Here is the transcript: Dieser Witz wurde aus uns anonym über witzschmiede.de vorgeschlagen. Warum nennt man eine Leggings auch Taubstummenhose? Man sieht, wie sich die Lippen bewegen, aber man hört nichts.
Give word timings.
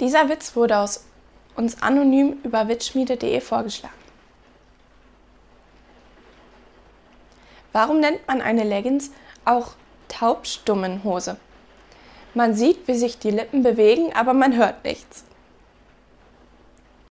Dieser 0.00 0.28
Witz 0.28 0.54
wurde 0.54 0.78
aus 0.78 1.04
uns 1.56 1.82
anonym 1.82 2.38
über 2.44 2.68
witzschmiede.de 2.68 3.40
vorgeschlagen. 3.40 3.94
Warum 7.72 8.00
nennt 8.00 8.26
man 8.26 8.40
eine 8.40 8.64
Leggings 8.64 9.10
auch 9.44 9.72
Taubstummenhose? 10.08 11.36
Man 12.34 12.54
sieht, 12.54 12.86
wie 12.86 12.94
sich 12.94 13.18
die 13.18 13.30
Lippen 13.30 13.62
bewegen, 13.62 14.12
aber 14.14 14.34
man 14.34 14.56
hört 14.56 14.84
nichts. 14.84 15.24